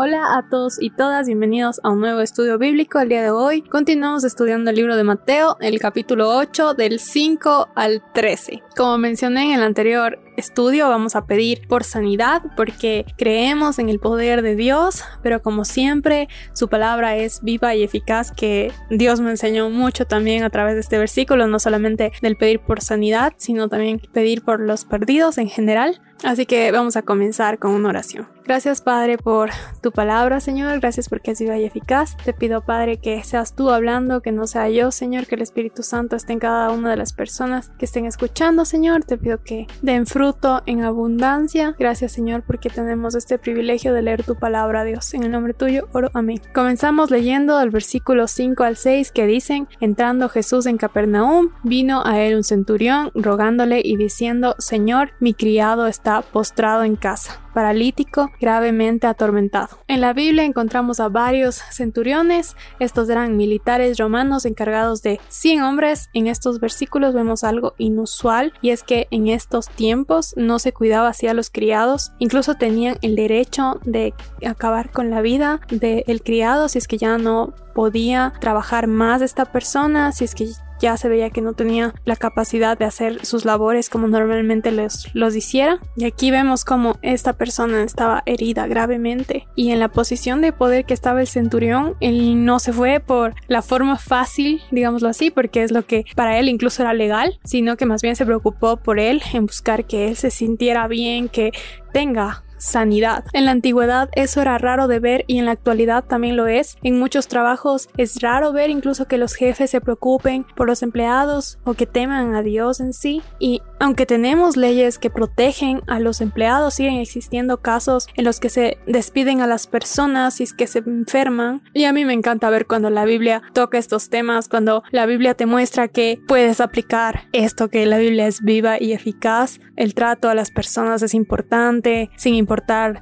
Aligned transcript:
Hola 0.00 0.38
a 0.38 0.48
todos 0.48 0.80
y 0.80 0.90
todas, 0.90 1.26
bienvenidos 1.26 1.80
a 1.82 1.90
un 1.90 1.98
nuevo 1.98 2.20
estudio 2.20 2.56
bíblico. 2.56 3.00
El 3.00 3.08
día 3.08 3.20
de 3.20 3.32
hoy 3.32 3.62
continuamos 3.62 4.22
estudiando 4.22 4.70
el 4.70 4.76
libro 4.76 4.94
de 4.94 5.02
Mateo, 5.02 5.56
el 5.60 5.80
capítulo 5.80 6.36
8 6.36 6.74
del 6.74 7.00
5 7.00 7.70
al 7.74 8.00
13. 8.14 8.62
Como 8.76 8.96
mencioné 8.96 9.46
en 9.46 9.58
el 9.58 9.64
anterior 9.64 10.20
estudio, 10.36 10.88
vamos 10.88 11.16
a 11.16 11.26
pedir 11.26 11.66
por 11.66 11.82
sanidad 11.82 12.42
porque 12.56 13.06
creemos 13.16 13.80
en 13.80 13.88
el 13.88 13.98
poder 13.98 14.42
de 14.42 14.54
Dios, 14.54 15.02
pero 15.20 15.42
como 15.42 15.64
siempre, 15.64 16.28
su 16.52 16.68
palabra 16.68 17.16
es 17.16 17.42
viva 17.42 17.74
y 17.74 17.82
eficaz 17.82 18.30
que 18.30 18.70
Dios 18.90 19.18
me 19.18 19.30
enseñó 19.30 19.68
mucho 19.68 20.04
también 20.04 20.44
a 20.44 20.50
través 20.50 20.74
de 20.74 20.80
este 20.80 20.96
versículo, 20.96 21.48
no 21.48 21.58
solamente 21.58 22.12
del 22.22 22.36
pedir 22.36 22.60
por 22.60 22.82
sanidad, 22.82 23.32
sino 23.36 23.68
también 23.68 24.00
pedir 24.12 24.44
por 24.44 24.60
los 24.60 24.84
perdidos 24.84 25.38
en 25.38 25.48
general. 25.48 26.00
Así 26.24 26.46
que 26.46 26.70
vamos 26.72 26.96
a 26.96 27.02
comenzar 27.02 27.58
con 27.58 27.72
una 27.72 27.90
oración. 27.90 28.26
Gracias 28.44 28.80
Padre 28.80 29.18
por 29.18 29.50
tu 29.82 29.92
palabra, 29.92 30.40
Señor. 30.40 30.80
Gracias 30.80 31.10
porque 31.10 31.32
es 31.32 31.40
viva 31.40 31.58
y 31.58 31.64
eficaz. 31.64 32.16
Te 32.24 32.32
pido, 32.32 32.62
Padre, 32.62 32.96
que 32.96 33.22
seas 33.22 33.54
tú 33.54 33.68
hablando, 33.68 34.22
que 34.22 34.32
no 34.32 34.46
sea 34.46 34.70
yo, 34.70 34.90
Señor, 34.90 35.26
que 35.26 35.34
el 35.34 35.42
Espíritu 35.42 35.82
Santo 35.82 36.16
esté 36.16 36.32
en 36.32 36.38
cada 36.38 36.70
una 36.70 36.90
de 36.90 36.96
las 36.96 37.12
personas 37.12 37.70
que 37.78 37.84
estén 37.84 38.06
escuchando, 38.06 38.64
Señor. 38.64 39.04
Te 39.04 39.18
pido 39.18 39.42
que 39.44 39.66
den 39.82 40.06
fruto 40.06 40.62
en 40.64 40.82
abundancia. 40.82 41.76
Gracias, 41.78 42.12
Señor, 42.12 42.42
porque 42.42 42.70
tenemos 42.70 43.14
este 43.14 43.38
privilegio 43.38 43.92
de 43.92 44.00
leer 44.00 44.24
tu 44.24 44.34
palabra, 44.34 44.84
Dios. 44.84 45.12
En 45.12 45.24
el 45.24 45.30
nombre 45.30 45.52
tuyo, 45.52 45.88
oro. 45.92 46.10
Amén. 46.14 46.40
Comenzamos 46.54 47.10
leyendo 47.10 47.60
el 47.60 47.68
versículo 47.68 48.28
5 48.28 48.64
al 48.64 48.76
6 48.76 49.12
que 49.12 49.26
dicen, 49.26 49.68
entrando 49.78 50.30
Jesús 50.30 50.64
en 50.64 50.78
Capernaum, 50.78 51.50
vino 51.64 52.02
a 52.02 52.18
él 52.20 52.34
un 52.34 52.44
centurión 52.44 53.10
rogándole 53.14 53.82
y 53.84 53.96
diciendo, 53.96 54.54
Señor, 54.58 55.10
mi 55.20 55.34
criado 55.34 55.86
está 55.86 56.07
postrado 56.32 56.84
en 56.84 56.96
casa, 56.96 57.40
paralítico, 57.54 58.30
gravemente 58.40 59.06
atormentado. 59.06 59.78
En 59.86 60.00
la 60.00 60.12
Biblia 60.12 60.44
encontramos 60.44 61.00
a 61.00 61.08
varios 61.08 61.56
centuriones, 61.70 62.56
estos 62.78 63.08
eran 63.08 63.36
militares 63.36 63.98
romanos 63.98 64.44
encargados 64.44 65.02
de 65.02 65.20
100 65.28 65.62
hombres. 65.62 66.08
En 66.12 66.26
estos 66.26 66.60
versículos 66.60 67.14
vemos 67.14 67.44
algo 67.44 67.74
inusual 67.78 68.52
y 68.62 68.70
es 68.70 68.82
que 68.82 69.06
en 69.10 69.28
estos 69.28 69.68
tiempos 69.68 70.34
no 70.36 70.58
se 70.58 70.72
cuidaba 70.72 71.08
así 71.08 71.26
a 71.26 71.34
los 71.34 71.50
criados, 71.50 72.12
incluso 72.18 72.54
tenían 72.54 72.96
el 73.02 73.16
derecho 73.16 73.80
de 73.84 74.14
acabar 74.46 74.90
con 74.90 75.10
la 75.10 75.20
vida 75.20 75.60
del 75.70 76.22
criado 76.22 76.68
si 76.68 76.78
es 76.78 76.88
que 76.88 76.98
ya 76.98 77.18
no 77.18 77.54
podía 77.74 78.32
trabajar 78.40 78.86
más 78.86 79.22
esta 79.22 79.44
persona, 79.44 80.12
si 80.12 80.24
es 80.24 80.34
que 80.34 80.48
ya 80.80 80.96
se 80.96 81.08
veía 81.08 81.30
que 81.30 81.40
no 81.40 81.52
tenía 81.52 81.94
la 82.04 82.16
capacidad 82.16 82.78
de 82.78 82.84
hacer 82.84 83.24
sus 83.24 83.44
labores 83.44 83.88
como 83.88 84.08
normalmente 84.08 84.72
los, 84.72 85.08
los 85.14 85.36
hiciera. 85.36 85.80
Y 85.96 86.04
aquí 86.04 86.30
vemos 86.30 86.64
como 86.64 86.98
esta 87.02 87.32
persona 87.32 87.82
estaba 87.82 88.22
herida 88.26 88.66
gravemente 88.66 89.46
y 89.54 89.70
en 89.70 89.80
la 89.80 89.88
posición 89.88 90.40
de 90.40 90.52
poder 90.52 90.84
que 90.84 90.94
estaba 90.94 91.20
el 91.20 91.26
centurión, 91.26 91.96
él 92.00 92.44
no 92.44 92.58
se 92.58 92.72
fue 92.72 93.00
por 93.00 93.34
la 93.46 93.62
forma 93.62 93.98
fácil, 93.98 94.60
digámoslo 94.70 95.08
así, 95.08 95.30
porque 95.30 95.62
es 95.62 95.72
lo 95.72 95.86
que 95.86 96.04
para 96.14 96.38
él 96.38 96.48
incluso 96.48 96.82
era 96.82 96.94
legal, 96.94 97.38
sino 97.44 97.76
que 97.76 97.86
más 97.86 98.02
bien 98.02 98.16
se 98.16 98.26
preocupó 98.26 98.76
por 98.76 98.98
él 98.98 99.22
en 99.32 99.46
buscar 99.46 99.86
que 99.86 100.08
él 100.08 100.16
se 100.16 100.30
sintiera 100.30 100.88
bien, 100.88 101.28
que 101.28 101.52
tenga 101.92 102.44
sanidad. 102.58 103.24
En 103.32 103.44
la 103.44 103.52
antigüedad 103.52 104.10
eso 104.12 104.40
era 104.40 104.58
raro 104.58 104.88
de 104.88 105.00
ver 105.00 105.24
y 105.26 105.38
en 105.38 105.46
la 105.46 105.52
actualidad 105.52 106.04
también 106.04 106.36
lo 106.36 106.46
es. 106.46 106.76
En 106.82 106.98
muchos 106.98 107.28
trabajos 107.28 107.88
es 107.96 108.20
raro 108.20 108.52
ver 108.52 108.70
incluso 108.70 109.06
que 109.06 109.18
los 109.18 109.34
jefes 109.34 109.70
se 109.70 109.80
preocupen 109.80 110.44
por 110.56 110.66
los 110.66 110.82
empleados 110.82 111.58
o 111.64 111.74
que 111.74 111.86
teman 111.86 112.34
a 112.34 112.42
Dios 112.42 112.80
en 112.80 112.92
sí. 112.92 113.22
Y 113.38 113.62
aunque 113.80 114.06
tenemos 114.06 114.56
leyes 114.56 114.98
que 114.98 115.10
protegen 115.10 115.82
a 115.86 116.00
los 116.00 116.20
empleados, 116.20 116.74
siguen 116.74 116.94
existiendo 116.94 117.60
casos 117.60 118.08
en 118.14 118.24
los 118.24 118.40
que 118.40 118.50
se 118.50 118.78
despiden 118.86 119.40
a 119.40 119.46
las 119.46 119.66
personas 119.66 120.40
y 120.40 120.44
es 120.44 120.52
que 120.52 120.66
se 120.66 120.80
enferman. 120.80 121.62
Y 121.74 121.84
a 121.84 121.92
mí 121.92 122.04
me 122.04 122.12
encanta 122.12 122.50
ver 122.50 122.66
cuando 122.66 122.90
la 122.90 123.04
Biblia 123.04 123.42
toca 123.52 123.78
estos 123.78 124.08
temas, 124.08 124.48
cuando 124.48 124.82
la 124.90 125.06
Biblia 125.06 125.34
te 125.34 125.46
muestra 125.46 125.88
que 125.88 126.20
puedes 126.26 126.60
aplicar 126.60 127.28
esto, 127.32 127.68
que 127.68 127.86
la 127.86 127.98
Biblia 127.98 128.26
es 128.26 128.42
viva 128.42 128.80
y 128.80 128.92
eficaz. 128.92 129.60
El 129.76 129.94
trato 129.94 130.28
a 130.28 130.34
las 130.34 130.50
personas 130.50 131.02
es 131.02 131.14
importante, 131.14 132.10
sin 132.16 132.34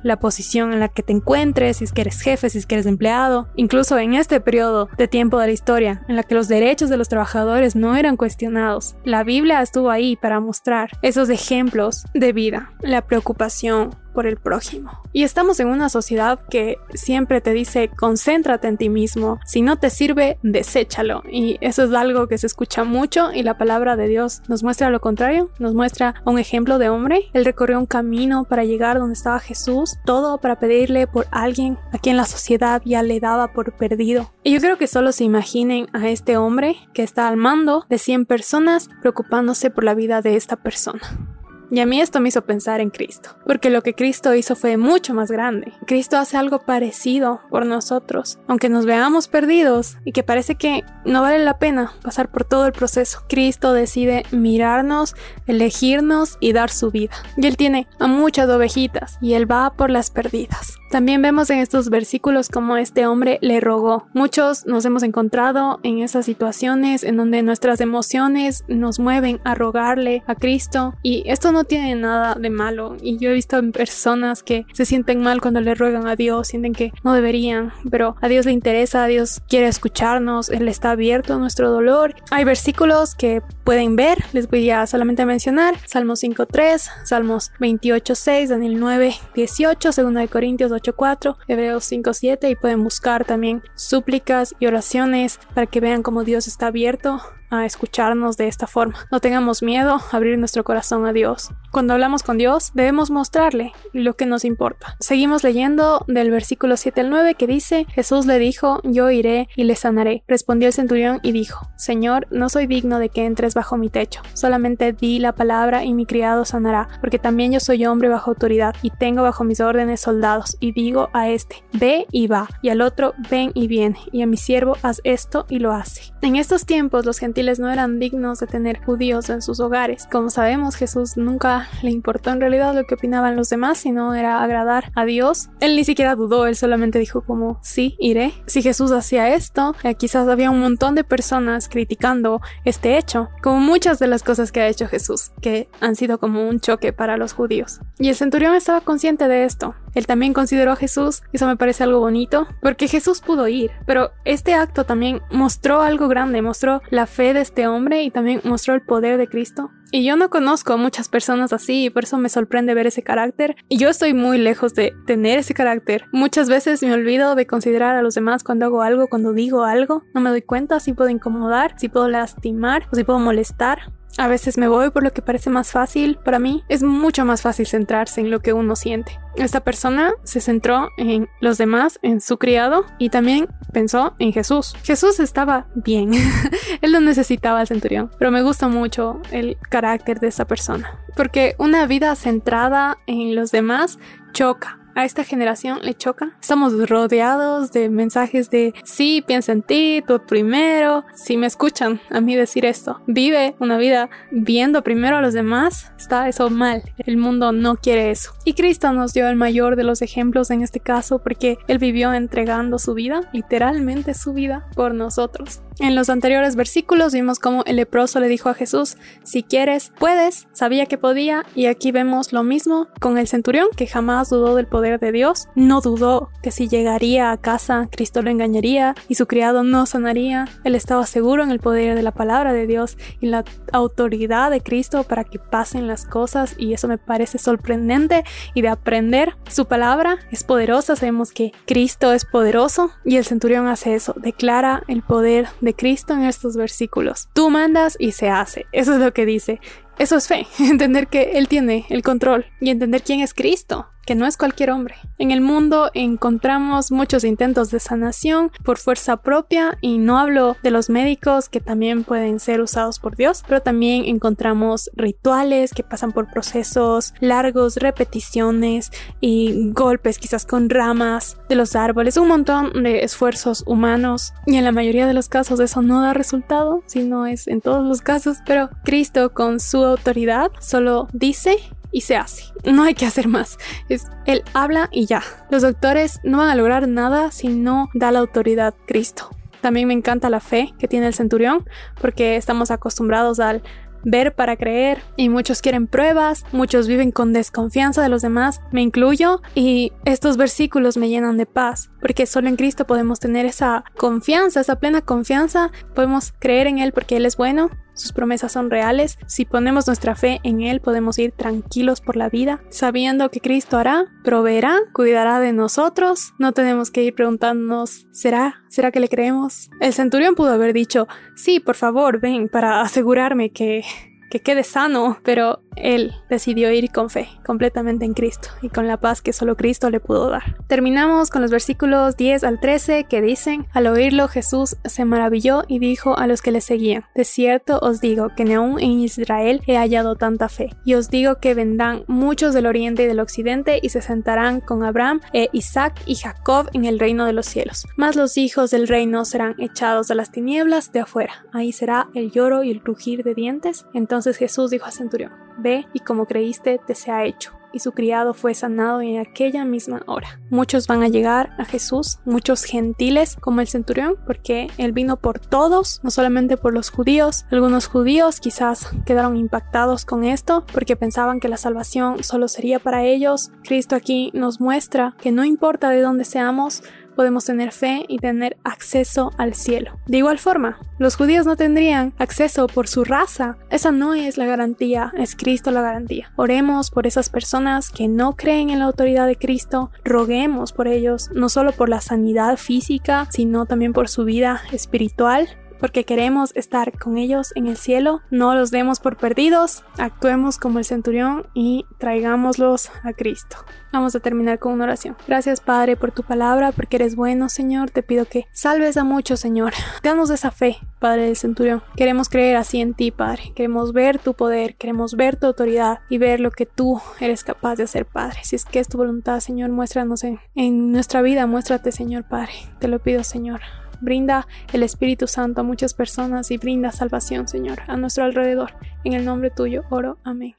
la 0.02 0.18
posición 0.18 0.72
en 0.72 0.80
la 0.80 0.88
que 0.88 1.02
te 1.02 1.12
encuentres, 1.12 1.78
si 1.78 1.84
es 1.84 1.92
que 1.92 2.02
eres 2.02 2.20
jefe, 2.20 2.50
si 2.50 2.58
es 2.58 2.66
que 2.66 2.74
eres 2.74 2.86
empleado. 2.86 3.48
Incluso 3.56 3.98
en 3.98 4.14
este 4.14 4.40
periodo 4.40 4.88
de 4.98 5.08
tiempo 5.08 5.38
de 5.38 5.46
la 5.46 5.52
historia, 5.52 6.02
en 6.08 6.16
la 6.16 6.22
que 6.22 6.34
los 6.34 6.48
derechos 6.48 6.90
de 6.90 6.96
los 6.96 7.08
trabajadores 7.08 7.76
no 7.76 7.96
eran 7.96 8.16
cuestionados, 8.16 8.96
la 9.04 9.24
Biblia 9.24 9.62
estuvo 9.62 9.90
ahí 9.90 10.16
para 10.16 10.40
mostrar 10.40 10.90
esos 11.02 11.30
ejemplos 11.30 12.04
de 12.12 12.32
vida, 12.32 12.72
la 12.80 13.06
preocupación, 13.06 13.94
por 14.16 14.26
el 14.26 14.38
prójimo. 14.38 15.02
Y 15.12 15.24
estamos 15.24 15.60
en 15.60 15.68
una 15.68 15.90
sociedad 15.90 16.40
que 16.48 16.78
siempre 16.94 17.42
te 17.42 17.52
dice 17.52 17.90
concéntrate 17.94 18.66
en 18.66 18.78
ti 18.78 18.88
mismo, 18.88 19.38
si 19.44 19.60
no 19.60 19.76
te 19.76 19.90
sirve, 19.90 20.38
deséchalo. 20.42 21.22
Y 21.30 21.58
eso 21.60 21.84
es 21.84 21.92
algo 21.92 22.26
que 22.26 22.38
se 22.38 22.46
escucha 22.46 22.82
mucho 22.84 23.30
y 23.30 23.42
la 23.42 23.58
palabra 23.58 23.94
de 23.94 24.08
Dios 24.08 24.40
nos 24.48 24.62
muestra 24.62 24.88
lo 24.88 25.02
contrario, 25.02 25.50
nos 25.58 25.74
muestra 25.74 26.14
un 26.24 26.38
ejemplo 26.38 26.78
de 26.78 26.88
hombre. 26.88 27.28
Él 27.34 27.44
recorrió 27.44 27.78
un 27.78 27.84
camino 27.84 28.44
para 28.44 28.64
llegar 28.64 28.98
donde 28.98 29.12
estaba 29.12 29.38
Jesús, 29.38 29.98
todo 30.06 30.38
para 30.38 30.58
pedirle 30.58 31.06
por 31.06 31.26
alguien 31.30 31.76
a 31.92 31.98
quien 31.98 32.16
la 32.16 32.24
sociedad 32.24 32.80
ya 32.86 33.02
le 33.02 33.20
daba 33.20 33.52
por 33.52 33.72
perdido. 33.72 34.32
Y 34.42 34.54
yo 34.54 34.60
creo 34.60 34.78
que 34.78 34.86
solo 34.86 35.12
se 35.12 35.24
imaginen 35.24 35.88
a 35.92 36.08
este 36.08 36.38
hombre 36.38 36.76
que 36.94 37.02
está 37.02 37.28
al 37.28 37.36
mando 37.36 37.84
de 37.90 37.98
100 37.98 38.24
personas 38.24 38.88
preocupándose 39.02 39.68
por 39.68 39.84
la 39.84 39.92
vida 39.92 40.22
de 40.22 40.36
esta 40.36 40.56
persona. 40.56 41.35
Y 41.70 41.80
a 41.80 41.86
mí 41.86 42.00
esto 42.00 42.20
me 42.20 42.28
hizo 42.28 42.42
pensar 42.42 42.80
en 42.80 42.90
Cristo, 42.90 43.30
porque 43.46 43.70
lo 43.70 43.82
que 43.82 43.94
Cristo 43.94 44.34
hizo 44.34 44.54
fue 44.56 44.76
mucho 44.76 45.14
más 45.14 45.30
grande. 45.30 45.72
Cristo 45.86 46.16
hace 46.16 46.36
algo 46.36 46.60
parecido 46.60 47.40
por 47.50 47.66
nosotros, 47.66 48.38
aunque 48.46 48.68
nos 48.68 48.86
veamos 48.86 49.28
perdidos 49.28 49.96
y 50.04 50.12
que 50.12 50.22
parece 50.22 50.54
que 50.54 50.84
no 51.04 51.22
vale 51.22 51.38
la 51.38 51.58
pena 51.58 51.92
pasar 52.02 52.30
por 52.30 52.44
todo 52.44 52.66
el 52.66 52.72
proceso. 52.72 53.20
Cristo 53.28 53.72
decide 53.72 54.24
mirarnos, 54.30 55.16
elegirnos 55.46 56.36
y 56.40 56.52
dar 56.52 56.70
su 56.70 56.90
vida. 56.90 57.14
Y 57.36 57.46
Él 57.46 57.56
tiene 57.56 57.88
a 57.98 58.06
muchas 58.06 58.48
ovejitas 58.48 59.18
y 59.20 59.34
Él 59.34 59.50
va 59.50 59.74
por 59.74 59.90
las 59.90 60.10
perdidas. 60.10 60.78
También 60.90 61.20
vemos 61.20 61.50
en 61.50 61.58
estos 61.58 61.90
versículos 61.90 62.48
como 62.48 62.76
este 62.76 63.06
hombre 63.06 63.38
le 63.42 63.60
rogó. 63.60 64.06
Muchos 64.14 64.66
nos 64.66 64.84
hemos 64.84 65.02
encontrado 65.02 65.80
en 65.82 65.98
esas 65.98 66.24
situaciones 66.24 67.02
en 67.02 67.16
donde 67.16 67.42
nuestras 67.42 67.80
emociones 67.80 68.64
nos 68.68 69.00
mueven 69.00 69.40
a 69.44 69.56
rogarle 69.56 70.22
a 70.26 70.36
Cristo 70.36 70.94
y 71.02 71.24
esto 71.26 71.50
no 71.50 71.64
tiene 71.66 71.94
nada 71.94 72.34
de 72.34 72.50
malo 72.50 72.96
y 73.00 73.18
yo 73.18 73.30
he 73.30 73.34
visto 73.34 73.60
personas 73.72 74.42
que 74.42 74.66
se 74.72 74.84
sienten 74.84 75.20
mal 75.20 75.40
cuando 75.40 75.60
le 75.60 75.74
ruegan 75.74 76.06
a 76.06 76.16
Dios, 76.16 76.48
sienten 76.48 76.72
que 76.72 76.92
no 77.04 77.12
deberían, 77.12 77.72
pero 77.90 78.16
a 78.20 78.28
Dios 78.28 78.46
le 78.46 78.52
interesa, 78.52 79.04
a 79.04 79.06
Dios 79.06 79.40
quiere 79.48 79.66
escucharnos, 79.66 80.48
Él 80.48 80.68
está 80.68 80.92
abierto 80.92 81.34
a 81.34 81.38
nuestro 81.38 81.70
dolor. 81.70 82.14
Hay 82.30 82.44
versículos 82.44 83.14
que 83.14 83.42
pueden 83.64 83.96
ver, 83.96 84.18
les 84.32 84.48
voy 84.48 84.70
a 84.70 84.86
solamente 84.86 85.24
mencionar, 85.26 85.74
Salmos 85.86 86.22
5.3, 86.22 86.90
Salmos 87.04 87.52
28.6, 87.60 88.48
Daniel 88.48 88.80
9.18, 88.80 89.94
2 89.94 90.14
de 90.14 90.28
Corintios 90.28 90.72
8.4, 90.72 91.36
Hebreos 91.48 91.90
5.7 91.90 92.50
y 92.50 92.54
pueden 92.56 92.82
buscar 92.82 93.24
también 93.24 93.62
súplicas 93.74 94.54
y 94.58 94.66
oraciones 94.66 95.40
para 95.54 95.66
que 95.66 95.80
vean 95.80 96.02
cómo 96.02 96.24
Dios 96.24 96.46
está 96.46 96.68
abierto 96.68 97.20
a 97.50 97.64
escucharnos 97.64 98.36
de 98.36 98.48
esta 98.48 98.66
forma. 98.66 99.06
No 99.10 99.20
tengamos 99.20 99.62
miedo 99.62 99.94
a 99.94 100.16
abrir 100.16 100.38
nuestro 100.38 100.64
corazón 100.64 101.06
a 101.06 101.12
Dios. 101.12 101.50
Cuando 101.70 101.92
hablamos 101.92 102.22
con 102.22 102.38
Dios, 102.38 102.72
debemos 102.74 103.10
mostrarle 103.10 103.72
lo 103.92 104.14
que 104.14 104.26
nos 104.26 104.44
importa. 104.44 104.96
Seguimos 105.00 105.44
leyendo 105.44 106.04
del 106.08 106.30
versículo 106.30 106.76
7 106.76 107.02
al 107.02 107.10
9 107.10 107.34
que 107.34 107.46
dice, 107.46 107.86
Jesús 107.90 108.26
le 108.26 108.38
dijo, 108.38 108.80
yo 108.84 109.10
iré 109.10 109.48
y 109.56 109.64
le 109.64 109.76
sanaré. 109.76 110.24
Respondió 110.26 110.68
el 110.68 110.74
centurión 110.74 111.20
y 111.22 111.32
dijo, 111.32 111.68
Señor, 111.76 112.26
no 112.30 112.48
soy 112.48 112.66
digno 112.66 112.98
de 112.98 113.08
que 113.08 113.26
entres 113.26 113.54
bajo 113.54 113.76
mi 113.76 113.88
techo, 113.88 114.22
solamente 114.34 114.92
di 114.92 115.18
la 115.18 115.34
palabra 115.34 115.84
y 115.84 115.94
mi 115.94 116.06
criado 116.06 116.44
sanará, 116.44 116.88
porque 117.00 117.18
también 117.18 117.52
yo 117.52 117.60
soy 117.60 117.86
hombre 117.86 118.08
bajo 118.08 118.30
autoridad 118.30 118.74
y 118.82 118.90
tengo 118.90 119.22
bajo 119.22 119.44
mis 119.44 119.60
órdenes 119.60 120.00
soldados, 120.00 120.56
y 120.60 120.72
digo 120.72 121.08
a 121.12 121.28
este, 121.28 121.64
ve 121.72 122.06
y 122.10 122.26
va, 122.26 122.48
y 122.62 122.70
al 122.70 122.80
otro, 122.80 123.14
ven 123.30 123.50
y 123.54 123.66
viene, 123.66 123.98
y 124.12 124.22
a 124.22 124.26
mi 124.26 124.36
siervo, 124.36 124.76
haz 124.82 125.00
esto 125.04 125.46
y 125.48 125.58
lo 125.58 125.72
hace. 125.72 126.12
En 126.22 126.36
estos 126.36 126.66
tiempos 126.66 127.04
los 127.04 127.18
gentiles 127.18 127.35
no 127.36 127.70
eran 127.70 127.98
dignos 127.98 128.40
de 128.40 128.46
tener 128.46 128.82
judíos 128.82 129.28
en 129.28 129.42
sus 129.42 129.60
hogares. 129.60 130.08
Como 130.10 130.30
sabemos, 130.30 130.74
Jesús 130.74 131.16
nunca 131.16 131.68
le 131.82 131.90
importó 131.90 132.30
en 132.30 132.40
realidad 132.40 132.74
lo 132.74 132.84
que 132.84 132.94
opinaban 132.94 133.36
los 133.36 133.50
demás, 133.50 133.78
sino 133.78 134.14
era 134.14 134.42
agradar 134.42 134.90
a 134.94 135.04
Dios. 135.04 135.50
Él 135.60 135.76
ni 135.76 135.84
siquiera 135.84 136.14
dudó, 136.14 136.46
él 136.46 136.56
solamente 136.56 136.98
dijo 136.98 137.20
como, 137.20 137.60
sí, 137.62 137.94
iré. 137.98 138.32
Si 138.46 138.62
Jesús 138.62 138.90
hacía 138.90 139.34
esto, 139.34 139.76
eh, 139.82 139.94
quizás 139.96 140.28
había 140.28 140.50
un 140.50 140.60
montón 140.60 140.94
de 140.94 141.04
personas 141.04 141.68
criticando 141.68 142.40
este 142.64 142.96
hecho, 142.96 143.28
como 143.42 143.60
muchas 143.60 143.98
de 143.98 144.06
las 144.06 144.22
cosas 144.22 144.50
que 144.50 144.60
ha 144.60 144.68
hecho 144.68 144.88
Jesús, 144.88 145.32
que 145.42 145.68
han 145.80 145.94
sido 145.94 146.18
como 146.18 146.48
un 146.48 146.60
choque 146.60 146.94
para 146.94 147.18
los 147.18 147.34
judíos. 147.34 147.80
Y 147.98 148.08
el 148.08 148.16
centurión 148.16 148.54
estaba 148.54 148.80
consciente 148.80 149.28
de 149.28 149.44
esto. 149.44 149.74
Él 149.96 150.06
también 150.06 150.34
consideró 150.34 150.72
a 150.72 150.76
Jesús. 150.76 151.22
Eso 151.32 151.46
me 151.46 151.56
parece 151.56 151.82
algo 151.82 152.00
bonito, 152.00 152.46
porque 152.60 152.86
Jesús 152.86 153.22
pudo 153.22 153.48
ir, 153.48 153.70
pero 153.86 154.12
este 154.24 154.54
acto 154.54 154.84
también 154.84 155.22
mostró 155.30 155.80
algo 155.80 156.06
grande, 156.06 156.42
mostró 156.42 156.82
la 156.90 157.06
fe 157.06 157.32
de 157.32 157.40
este 157.40 157.66
hombre 157.66 158.02
y 158.02 158.10
también 158.10 158.42
mostró 158.44 158.74
el 158.74 158.82
poder 158.82 159.16
de 159.16 159.26
Cristo. 159.26 159.70
Y 159.92 160.04
yo 160.04 160.16
no 160.16 160.28
conozco 160.28 160.74
a 160.74 160.76
muchas 160.76 161.08
personas 161.08 161.52
así 161.52 161.84
y 161.84 161.90
por 161.90 162.04
eso 162.04 162.18
me 162.18 162.28
sorprende 162.28 162.74
ver 162.74 162.86
ese 162.86 163.02
carácter. 163.02 163.56
Y 163.68 163.78
yo 163.78 163.88
estoy 163.88 164.12
muy 164.12 164.36
lejos 164.36 164.74
de 164.74 164.92
tener 165.06 165.38
ese 165.38 165.54
carácter. 165.54 166.04
Muchas 166.12 166.48
veces 166.48 166.82
me 166.82 166.92
olvido 166.92 167.34
de 167.34 167.46
considerar 167.46 167.96
a 167.96 168.02
los 168.02 168.14
demás 168.14 168.44
cuando 168.44 168.66
hago 168.66 168.82
algo, 168.82 169.08
cuando 169.08 169.32
digo 169.32 169.64
algo. 169.64 170.02
No 170.12 170.20
me 170.20 170.30
doy 170.30 170.42
cuenta 170.42 170.80
si 170.80 170.92
puedo 170.92 171.08
incomodar, 171.08 171.78
si 171.78 171.88
puedo 171.88 172.08
lastimar 172.08 172.88
o 172.92 172.96
si 172.96 173.04
puedo 173.04 173.20
molestar. 173.20 173.92
A 174.18 174.28
veces 174.28 174.56
me 174.56 174.68
voy 174.68 174.90
por 174.90 175.02
lo 175.02 175.12
que 175.12 175.22
parece 175.22 175.50
más 175.50 175.72
fácil 175.72 176.18
para 176.24 176.38
mí. 176.38 176.64
Es 176.68 176.82
mucho 176.82 177.24
más 177.24 177.42
fácil 177.42 177.66
centrarse 177.66 178.20
en 178.20 178.30
lo 178.30 178.40
que 178.40 178.52
uno 178.52 178.76
siente. 178.76 179.18
Esta 179.36 179.60
persona 179.60 180.14
se 180.22 180.40
centró 180.40 180.90
en 180.96 181.28
los 181.40 181.58
demás, 181.58 181.98
en 182.02 182.20
su 182.20 182.38
criado 182.38 182.86
y 182.98 183.10
también 183.10 183.48
pensó 183.72 184.14
en 184.18 184.32
Jesús. 184.32 184.74
Jesús 184.82 185.20
estaba 185.20 185.66
bien. 185.74 186.12
Él 186.80 186.92
no 186.92 187.00
necesitaba 187.00 187.60
al 187.60 187.66
centurión. 187.66 188.10
Pero 188.18 188.30
me 188.30 188.42
gusta 188.42 188.68
mucho 188.68 189.20
el 189.30 189.58
carácter 189.68 190.20
de 190.20 190.28
esta 190.28 190.46
persona. 190.46 190.98
Porque 191.14 191.54
una 191.58 191.86
vida 191.86 192.14
centrada 192.14 192.98
en 193.06 193.34
los 193.34 193.50
demás 193.50 193.98
choca 194.32 194.85
a 194.96 195.04
esta 195.04 195.22
generación 195.22 195.78
le 195.82 195.94
choca. 195.94 196.36
Estamos 196.40 196.88
rodeados 196.88 197.70
de 197.70 197.88
mensajes 197.88 198.50
de 198.50 198.74
sí, 198.82 199.22
piensa 199.24 199.52
en 199.52 199.62
ti, 199.62 200.02
tú 200.04 200.20
primero. 200.26 201.04
Si 201.14 201.36
me 201.36 201.46
escuchan 201.46 202.00
a 202.10 202.20
mí 202.20 202.34
decir 202.34 202.64
esto, 202.64 203.00
vive 203.06 203.54
una 203.60 203.78
vida 203.78 204.10
viendo 204.32 204.82
primero 204.82 205.18
a 205.18 205.20
los 205.20 205.34
demás, 205.34 205.92
está 205.98 206.28
eso 206.28 206.50
mal. 206.50 206.82
El 206.96 207.18
mundo 207.18 207.52
no 207.52 207.76
quiere 207.76 208.10
eso. 208.10 208.32
Y 208.44 208.54
Cristo 208.54 208.90
nos 208.92 209.12
dio 209.12 209.28
el 209.28 209.36
mayor 209.36 209.76
de 209.76 209.84
los 209.84 210.00
ejemplos 210.02 210.50
en 210.50 210.62
este 210.62 210.80
caso 210.80 211.18
porque 211.18 211.58
Él 211.68 211.78
vivió 211.78 212.14
entregando 212.14 212.78
su 212.78 212.94
vida, 212.94 213.20
literalmente 213.32 214.14
su 214.14 214.32
vida, 214.32 214.66
por 214.74 214.94
nosotros. 214.94 215.60
En 215.78 215.94
los 215.94 216.08
anteriores 216.08 216.56
versículos 216.56 217.12
vimos 217.12 217.38
cómo 217.38 217.62
el 217.66 217.76
leproso 217.76 218.18
le 218.18 218.28
dijo 218.28 218.48
a 218.48 218.54
Jesús, 218.54 218.96
si 219.24 219.42
quieres, 219.42 219.92
puedes, 219.98 220.48
sabía 220.52 220.86
que 220.86 220.96
podía, 220.96 221.44
y 221.54 221.66
aquí 221.66 221.92
vemos 221.92 222.32
lo 222.32 222.42
mismo 222.42 222.88
con 222.98 223.18
el 223.18 223.28
centurión, 223.28 223.68
que 223.76 223.86
jamás 223.86 224.30
dudó 224.30 224.54
del 224.54 224.66
poder 224.66 224.98
de 224.98 225.12
Dios, 225.12 225.48
no 225.54 225.82
dudó 225.82 226.30
que 226.42 226.50
si 226.50 226.66
llegaría 226.68 227.30
a 227.30 227.36
casa, 227.36 227.88
Cristo 227.92 228.22
lo 228.22 228.30
engañaría 228.30 228.94
y 229.06 229.16
su 229.16 229.26
criado 229.26 229.64
no 229.64 229.84
sanaría, 229.84 230.46
él 230.64 230.74
estaba 230.74 231.04
seguro 231.04 231.42
en 231.42 231.50
el 231.50 231.60
poder 231.60 231.94
de 231.94 232.02
la 232.02 232.12
palabra 232.12 232.54
de 232.54 232.66
Dios 232.66 232.96
y 233.20 233.26
la 233.26 233.44
autoridad 233.72 234.50
de 234.50 234.62
Cristo 234.62 235.04
para 235.04 235.24
que 235.24 235.38
pasen 235.38 235.86
las 235.86 236.06
cosas, 236.06 236.54
y 236.56 236.72
eso 236.72 236.88
me 236.88 236.96
parece 236.96 237.36
sorprendente 237.36 238.24
y 238.54 238.62
de 238.62 238.68
aprender. 238.68 239.36
Su 239.50 239.66
palabra 239.66 240.20
es 240.30 240.42
poderosa, 240.42 240.96
sabemos 240.96 241.32
que 241.32 241.52
Cristo 241.66 242.14
es 242.14 242.24
poderoso, 242.24 242.92
y 243.04 243.18
el 243.18 243.26
centurión 243.26 243.66
hace 243.68 243.94
eso, 243.94 244.14
declara 244.16 244.82
el 244.88 245.02
poder 245.02 245.48
de 245.66 245.74
Cristo 245.74 246.14
en 246.14 246.24
estos 246.24 246.56
versículos. 246.56 247.28
Tú 247.34 247.50
mandas 247.50 247.96
y 247.98 248.12
se 248.12 248.30
hace. 248.30 248.64
Eso 248.72 248.94
es 248.94 249.00
lo 249.00 249.12
que 249.12 249.26
dice. 249.26 249.60
Eso 249.98 250.16
es 250.16 250.26
fe, 250.26 250.46
entender 250.58 251.08
que 251.08 251.32
Él 251.32 251.48
tiene 251.48 251.84
el 251.90 252.02
control 252.02 252.46
y 252.60 252.70
entender 252.70 253.02
quién 253.02 253.20
es 253.20 253.34
Cristo 253.34 253.88
que 254.06 254.14
no 254.14 254.26
es 254.26 254.36
cualquier 254.36 254.70
hombre. 254.70 254.94
En 255.18 255.30
el 255.30 255.40
mundo 255.40 255.90
encontramos 255.94 256.90
muchos 256.90 257.24
intentos 257.24 257.70
de 257.70 257.80
sanación 257.80 258.50
por 258.64 258.78
fuerza 258.78 259.18
propia 259.18 259.76
y 259.80 259.98
no 259.98 260.18
hablo 260.18 260.56
de 260.62 260.70
los 260.70 260.88
médicos 260.88 261.48
que 261.48 261.60
también 261.60 262.04
pueden 262.04 262.40
ser 262.40 262.60
usados 262.60 262.98
por 262.98 263.16
Dios, 263.16 263.42
pero 263.46 263.60
también 263.60 264.04
encontramos 264.04 264.90
rituales 264.94 265.72
que 265.72 265.82
pasan 265.82 266.12
por 266.12 266.30
procesos 266.30 267.12
largos, 267.20 267.76
repeticiones 267.76 268.90
y 269.20 269.72
golpes 269.72 270.18
quizás 270.18 270.46
con 270.46 270.70
ramas 270.70 271.38
de 271.48 271.56
los 271.56 271.74
árboles, 271.74 272.16
un 272.16 272.28
montón 272.28 272.82
de 272.82 273.00
esfuerzos 273.00 273.64
humanos 273.66 274.32
y 274.46 274.56
en 274.56 274.64
la 274.64 274.72
mayoría 274.72 275.06
de 275.06 275.14
los 275.14 275.28
casos 275.28 275.60
eso 275.60 275.82
no 275.82 276.00
da 276.00 276.14
resultado, 276.14 276.82
si 276.86 277.02
no 277.02 277.26
es 277.26 277.48
en 277.48 277.60
todos 277.60 277.84
los 277.84 278.00
casos, 278.00 278.38
pero 278.46 278.70
Cristo 278.84 279.32
con 279.32 279.60
su 279.60 279.84
autoridad 279.84 280.50
solo 280.60 281.08
dice 281.12 281.58
y 281.92 282.02
se 282.02 282.16
hace. 282.16 282.44
No 282.64 282.82
hay 282.82 282.94
que 282.94 283.06
hacer 283.06 283.28
más. 283.28 283.58
Es 283.88 284.06
él 284.26 284.42
habla 284.54 284.88
y 284.92 285.06
ya. 285.06 285.22
Los 285.50 285.62
doctores 285.62 286.20
no 286.24 286.38
van 286.38 286.48
a 286.48 286.56
lograr 286.56 286.88
nada 286.88 287.30
si 287.30 287.48
no 287.48 287.88
da 287.94 288.12
la 288.12 288.18
autoridad 288.18 288.74
Cristo. 288.86 289.30
También 289.60 289.88
me 289.88 289.94
encanta 289.94 290.30
la 290.30 290.40
fe 290.40 290.74
que 290.78 290.88
tiene 290.88 291.06
el 291.06 291.14
centurión 291.14 291.64
porque 292.00 292.36
estamos 292.36 292.70
acostumbrados 292.70 293.40
al 293.40 293.62
ver 294.06 294.34
para 294.34 294.56
creer 294.56 295.02
y 295.16 295.28
muchos 295.28 295.60
quieren 295.60 295.88
pruebas, 295.88 296.44
muchos 296.52 296.86
viven 296.86 297.10
con 297.10 297.32
desconfianza 297.32 298.02
de 298.02 298.08
los 298.08 298.22
demás, 298.22 298.60
me 298.70 298.80
incluyo 298.80 299.42
y 299.56 299.92
estos 300.04 300.36
versículos 300.36 300.96
me 300.96 301.08
llenan 301.08 301.36
de 301.36 301.46
paz 301.46 301.90
porque 302.00 302.26
solo 302.26 302.48
en 302.48 302.54
Cristo 302.54 302.86
podemos 302.86 303.18
tener 303.18 303.46
esa 303.46 303.84
confianza, 303.96 304.60
esa 304.60 304.78
plena 304.78 305.02
confianza, 305.02 305.72
podemos 305.94 306.32
creer 306.38 306.68
en 306.68 306.78
Él 306.78 306.92
porque 306.92 307.16
Él 307.16 307.26
es 307.26 307.36
bueno, 307.36 307.70
sus 307.96 308.12
promesas 308.12 308.52
son 308.52 308.70
reales, 308.70 309.18
si 309.26 309.44
ponemos 309.44 309.86
nuestra 309.86 310.14
fe 310.14 310.40
en 310.44 310.60
Él 310.60 310.80
podemos 310.80 311.18
ir 311.18 311.32
tranquilos 311.32 312.00
por 312.00 312.16
la 312.16 312.28
vida, 312.28 312.60
sabiendo 312.68 313.30
que 313.30 313.40
Cristo 313.40 313.78
hará, 313.78 314.06
proveerá, 314.22 314.78
cuidará 314.92 315.40
de 315.40 315.52
nosotros, 315.52 316.34
no 316.38 316.52
tenemos 316.52 316.90
que 316.90 317.02
ir 317.02 317.14
preguntándonos, 317.14 318.06
¿será? 318.12 318.62
¿Será 318.68 318.92
que 318.92 319.00
le 319.00 319.08
creemos? 319.08 319.70
El 319.80 319.92
centurión 319.92 320.34
pudo 320.34 320.52
haber 320.52 320.72
dicho, 320.72 321.08
sí, 321.34 321.58
por 321.58 321.74
favor, 321.74 322.20
ven 322.20 322.48
para 322.48 322.82
asegurarme 322.82 323.50
que 323.50 323.82
que 324.30 324.40
quede 324.40 324.64
sano, 324.64 325.18
pero 325.22 325.60
él 325.76 326.14
decidió 326.28 326.70
ir 326.72 326.90
con 326.90 327.10
fe, 327.10 327.28
completamente 327.44 328.04
en 328.04 328.14
Cristo 328.14 328.48
y 328.62 328.68
con 328.68 328.86
la 328.86 328.96
paz 328.98 329.22
que 329.22 329.32
solo 329.32 329.56
Cristo 329.56 329.90
le 329.90 330.00
pudo 330.00 330.28
dar. 330.30 330.56
Terminamos 330.66 331.30
con 331.30 331.42
los 331.42 331.50
versículos 331.50 332.16
10 332.16 332.44
al 332.44 332.60
13 332.60 333.04
que 333.04 333.20
dicen, 333.20 333.66
al 333.72 333.86
oírlo 333.86 334.28
Jesús 334.28 334.76
se 334.84 335.04
maravilló 335.04 335.64
y 335.68 335.78
dijo 335.78 336.18
a 336.18 336.26
los 336.26 336.42
que 336.42 336.50
le 336.50 336.60
seguían, 336.60 337.04
de 337.14 337.24
cierto 337.24 337.78
os 337.80 338.00
digo 338.00 338.30
que 338.36 338.44
ni 338.44 338.54
en 338.54 339.00
Israel 339.00 339.62
he 339.66 339.76
hallado 339.76 340.16
tanta 340.16 340.48
fe, 340.48 340.70
y 340.84 340.94
os 340.94 341.10
digo 341.10 341.36
que 341.40 341.54
vendrán 341.54 342.04
muchos 342.06 342.54
del 342.54 342.66
oriente 342.66 343.02
y 343.02 343.06
del 343.06 343.20
occidente 343.20 343.78
y 343.82 343.90
se 343.90 344.00
sentarán 344.00 344.60
con 344.60 344.82
Abraham 344.82 345.20
e 345.32 345.48
Isaac 345.52 346.02
y 346.06 346.14
Jacob 346.14 346.68
en 346.72 346.84
el 346.84 346.98
reino 346.98 347.26
de 347.26 347.32
los 347.32 347.46
cielos, 347.46 347.86
mas 347.96 348.16
los 348.16 348.36
hijos 348.38 348.70
del 348.70 348.88
reino 348.88 349.24
serán 349.24 349.54
echados 349.58 350.10
a 350.10 350.14
las 350.14 350.32
tinieblas 350.32 350.92
de 350.92 351.00
afuera, 351.00 351.46
ahí 351.52 351.72
será 351.72 352.08
el 352.14 352.30
lloro 352.30 352.62
y 352.62 352.70
el 352.70 352.80
rugir 352.80 353.22
de 353.22 353.34
dientes. 353.34 353.86
Entonces 353.92 354.36
Jesús 354.36 354.70
dijo 354.70 354.86
a 354.86 354.90
Centurión, 354.90 355.45
Ve 355.58 355.86
y 355.92 356.00
como 356.00 356.26
creíste 356.26 356.78
te 356.84 356.94
sea 356.94 357.24
hecho. 357.24 357.52
Y 357.72 357.80
su 357.80 357.92
criado 357.92 358.32
fue 358.32 358.54
sanado 358.54 359.02
en 359.02 359.18
aquella 359.18 359.64
misma 359.66 360.02
hora. 360.06 360.40
Muchos 360.48 360.86
van 360.86 361.02
a 361.02 361.08
llegar 361.08 361.50
a 361.58 361.66
Jesús, 361.66 362.20
muchos 362.24 362.64
gentiles 362.64 363.36
como 363.38 363.60
el 363.60 363.68
centurión, 363.68 364.16
porque 364.24 364.68
él 364.78 364.92
vino 364.92 365.18
por 365.18 365.40
todos, 365.40 366.00
no 366.02 366.10
solamente 366.10 366.56
por 366.56 366.72
los 366.72 366.88
judíos. 366.88 367.44
Algunos 367.50 367.86
judíos 367.86 368.40
quizás 368.40 368.88
quedaron 369.04 369.36
impactados 369.36 370.06
con 370.06 370.24
esto 370.24 370.64
porque 370.72 370.96
pensaban 370.96 371.38
que 371.38 371.48
la 371.48 371.58
salvación 371.58 372.24
solo 372.24 372.48
sería 372.48 372.78
para 372.78 373.04
ellos. 373.04 373.50
Cristo 373.62 373.94
aquí 373.94 374.30
nos 374.32 374.58
muestra 374.58 375.14
que 375.20 375.32
no 375.32 375.44
importa 375.44 375.90
de 375.90 376.00
dónde 376.00 376.24
seamos, 376.24 376.82
podemos 377.16 377.44
tener 377.44 377.72
fe 377.72 378.04
y 378.06 378.18
tener 378.18 378.56
acceso 378.62 379.32
al 379.38 379.54
cielo. 379.54 379.98
De 380.06 380.18
igual 380.18 380.38
forma, 380.38 380.78
los 380.98 381.16
judíos 381.16 381.46
no 381.46 381.56
tendrían 381.56 382.12
acceso 382.18 382.68
por 382.68 382.86
su 382.86 383.02
raza. 383.02 383.56
Esa 383.70 383.90
no 383.90 384.14
es 384.14 384.38
la 384.38 384.46
garantía, 384.46 385.12
es 385.16 385.34
Cristo 385.34 385.70
la 385.72 385.82
garantía. 385.82 386.30
Oremos 386.36 386.90
por 386.90 387.06
esas 387.06 387.30
personas 387.30 387.90
que 387.90 388.06
no 388.06 388.36
creen 388.36 388.70
en 388.70 388.78
la 388.78 388.84
autoridad 388.84 389.26
de 389.26 389.36
Cristo, 389.36 389.90
roguemos 390.04 390.72
por 390.72 390.86
ellos, 390.86 391.30
no 391.34 391.48
solo 391.48 391.72
por 391.72 391.88
la 391.88 392.00
sanidad 392.00 392.56
física, 392.56 393.26
sino 393.30 393.66
también 393.66 393.92
por 393.92 394.08
su 394.08 394.24
vida 394.24 394.62
espiritual 394.70 395.48
porque 395.78 396.04
queremos 396.04 396.54
estar 396.54 396.98
con 396.98 397.18
ellos 397.18 397.52
en 397.54 397.66
el 397.66 397.76
cielo. 397.76 398.22
No 398.30 398.54
los 398.54 398.70
demos 398.70 399.00
por 399.00 399.16
perdidos, 399.16 399.84
actuemos 399.98 400.58
como 400.58 400.78
el 400.78 400.84
centurión 400.84 401.46
y 401.54 401.86
traigámoslos 401.98 402.90
a 403.02 403.12
Cristo. 403.12 403.56
Vamos 403.92 404.14
a 404.14 404.20
terminar 404.20 404.58
con 404.58 404.72
una 404.72 404.84
oración. 404.84 405.16
Gracias 405.26 405.60
Padre 405.60 405.96
por 405.96 406.12
tu 406.12 406.22
palabra, 406.22 406.72
porque 406.72 406.96
eres 406.96 407.16
bueno 407.16 407.48
Señor. 407.48 407.90
Te 407.90 408.02
pido 408.02 408.26
que 408.26 408.46
salves 408.52 408.96
a 408.96 409.04
muchos 409.04 409.40
Señor. 409.40 409.72
Danos 410.02 410.30
esa 410.30 410.50
fe, 410.50 410.78
Padre 410.98 411.26
del 411.26 411.36
centurión. 411.36 411.82
Queremos 411.96 412.28
creer 412.28 412.56
así 412.56 412.80
en 412.80 412.94
ti, 412.94 413.10
Padre. 413.10 413.52
Queremos 413.54 413.92
ver 413.92 414.18
tu 414.18 414.34
poder, 414.34 414.76
queremos 414.76 415.14
ver 415.14 415.36
tu 415.36 415.46
autoridad 415.46 416.00
y 416.10 416.18
ver 416.18 416.40
lo 416.40 416.50
que 416.50 416.66
tú 416.66 417.00
eres 417.20 417.44
capaz 417.44 417.76
de 417.76 417.84
hacer, 417.84 418.04
Padre. 418.04 418.40
Si 418.42 418.56
es 418.56 418.64
que 418.64 418.80
es 418.80 418.88
tu 418.88 418.98
voluntad, 418.98 419.40
Señor, 419.40 419.70
muéstranos 419.70 420.24
en, 420.24 420.40
en 420.54 420.92
nuestra 420.92 421.22
vida. 421.22 421.46
Muéstrate, 421.46 421.92
Señor 421.92 422.24
Padre. 422.24 422.52
Te 422.80 422.88
lo 422.88 422.98
pido, 422.98 423.24
Señor. 423.24 423.60
Brinda 424.00 424.46
el 424.72 424.82
Espíritu 424.82 425.26
Santo 425.26 425.60
a 425.60 425.64
muchas 425.64 425.94
personas 425.94 426.50
y 426.50 426.58
brinda 426.58 426.92
salvación, 426.92 427.48
Señor, 427.48 427.80
a 427.86 427.96
nuestro 427.96 428.24
alrededor. 428.24 428.72
En 429.04 429.12
el 429.12 429.24
nombre 429.24 429.50
tuyo 429.50 429.84
oro. 429.90 430.18
Amén. 430.24 430.54